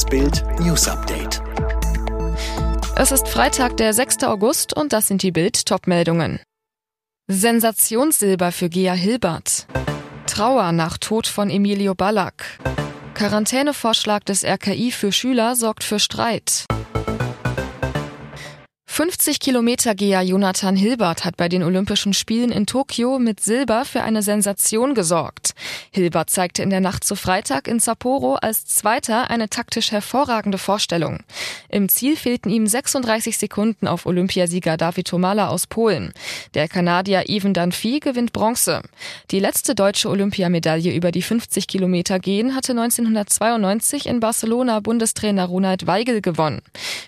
[0.00, 1.42] Das Bild News Update.
[2.96, 4.24] Es ist Freitag, der 6.
[4.24, 6.40] August und das sind die Bild Topmeldungen.
[7.26, 9.66] Sensationssilber für Gea Hilbert.
[10.26, 12.46] Trauer nach Tod von Emilio Ballack.
[13.12, 16.64] Quarantänevorschlag des RKI für Schüler sorgt für Streit.
[19.00, 24.02] 50 Kilometer Geher Jonathan Hilbert hat bei den Olympischen Spielen in Tokio mit Silber für
[24.02, 25.54] eine Sensation gesorgt.
[25.90, 31.20] Hilbert zeigte in der Nacht zu Freitag in Sapporo als Zweiter eine taktisch hervorragende Vorstellung.
[31.70, 36.12] Im Ziel fehlten ihm 36 Sekunden auf Olympiasieger David Tomala aus Polen.
[36.52, 38.82] Der Kanadier Even Dunphy gewinnt Bronze.
[39.30, 45.86] Die letzte deutsche Olympiamedaille über die 50 Kilometer gehen hatte 1992 in Barcelona Bundestrainer Ronald
[45.86, 46.60] Weigel gewonnen.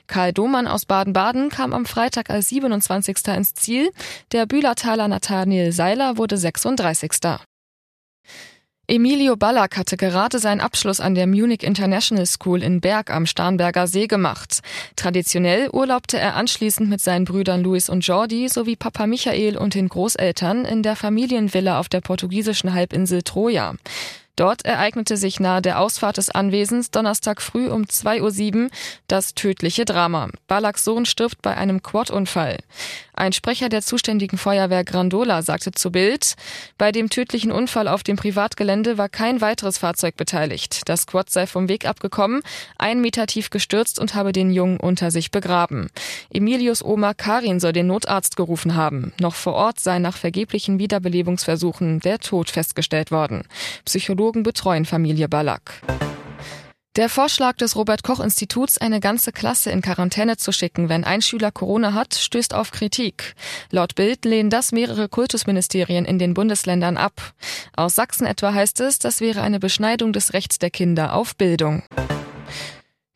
[0.06, 3.26] Karl Domann aus Baden-Baden kam am am Freitag als 27.
[3.36, 3.90] ins Ziel.
[4.30, 7.10] Der Bühlertaler Nathaniel Seiler wurde 36.
[8.86, 13.88] Emilio Ballack hatte gerade seinen Abschluss an der Munich International School in Berg am Starnberger
[13.88, 14.60] See gemacht.
[14.94, 19.88] Traditionell urlaubte er anschließend mit seinen Brüdern Luis und Jordi sowie Papa Michael und den
[19.88, 23.74] Großeltern in der Familienvilla auf der portugiesischen Halbinsel Troja.
[24.36, 28.70] Dort ereignete sich nahe der Ausfahrt des Anwesens Donnerstag früh um 2.07 Uhr
[29.06, 30.30] das tödliche Drama.
[30.46, 32.56] Balaks Sohn stirbt bei einem Quad-Unfall.
[33.14, 36.34] Ein Sprecher der zuständigen Feuerwehr Grandola sagte zu Bild,
[36.78, 40.80] bei dem tödlichen Unfall auf dem Privatgelände war kein weiteres Fahrzeug beteiligt.
[40.86, 42.40] Das Quad sei vom Weg abgekommen,
[42.78, 45.90] ein Meter tief gestürzt und habe den Jungen unter sich begraben.
[46.30, 49.12] Emilius Oma Karin soll den Notarzt gerufen haben.
[49.20, 53.42] Noch vor Ort sei nach vergeblichen Wiederbelebungsversuchen der Tod festgestellt worden.
[53.84, 55.82] Psychologen Psychologen betreuen Familie Ballack.
[56.94, 61.22] Der Vorschlag des Robert Koch Instituts, eine ganze Klasse in Quarantäne zu schicken, wenn ein
[61.22, 63.34] Schüler Corona hat, stößt auf Kritik.
[63.70, 67.32] Laut Bild lehnen das mehrere Kultusministerien in den Bundesländern ab.
[67.76, 71.82] Aus Sachsen etwa heißt es, das wäre eine Beschneidung des Rechts der Kinder auf Bildung.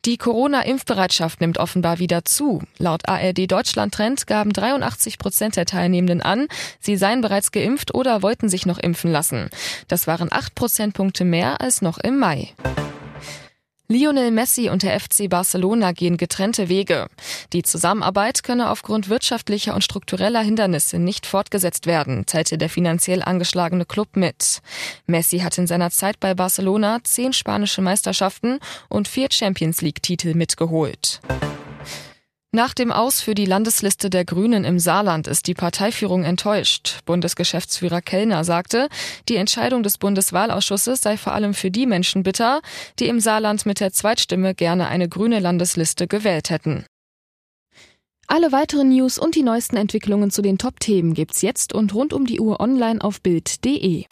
[0.07, 2.61] Die Corona-Impfbereitschaft nimmt offenbar wieder zu.
[2.77, 6.47] Laut ARD Deutschland Trend gaben 83 Prozent der Teilnehmenden an,
[6.79, 9.49] sie seien bereits geimpft oder wollten sich noch impfen lassen.
[9.89, 12.53] Das waren acht Prozentpunkte mehr als noch im Mai.
[13.89, 17.07] Lionel Messi und der FC Barcelona gehen getrennte Wege.
[17.53, 23.85] Die Zusammenarbeit könne aufgrund wirtschaftlicher und struktureller Hindernisse nicht fortgesetzt werden, teilte der finanziell angeschlagene
[23.85, 24.61] Club mit.
[25.05, 28.59] Messi hat in seiner Zeit bei Barcelona zehn spanische Meisterschaften
[28.89, 31.21] und vier Champions League-Titel mitgeholt.
[32.53, 36.99] Nach dem Aus für die Landesliste der Grünen im Saarland ist die Parteiführung enttäuscht.
[37.05, 38.87] Bundesgeschäftsführer Kellner sagte,
[39.27, 42.61] die Entscheidung des Bundeswahlausschusses sei vor allem für die Menschen bitter,
[42.99, 46.85] die im Saarland mit der Zweitstimme gerne eine grüne Landesliste gewählt hätten.
[48.27, 52.25] Alle weiteren News und die neuesten Entwicklungen zu den Top-Themen gibt's jetzt und rund um
[52.25, 54.05] die Uhr online auf Bild.de.